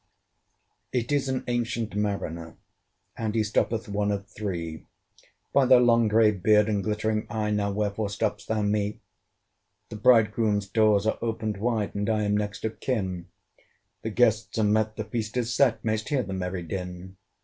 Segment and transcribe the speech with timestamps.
[0.91, 2.57] It is an ancient Mariner,
[3.15, 4.87] And he stoppeth one of three.
[5.53, 8.99] "By thy long grey beard and glittering eye, Now wherefore stopp'st thou me?
[9.89, 13.27] "The Bridegroom's doors are opened wide, And I am next of kin;
[14.01, 17.17] The guests are met, the feast is set: May'st hear the merry din."